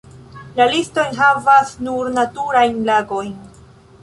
[0.59, 3.35] La listo enhavas nur naturajn lagojn.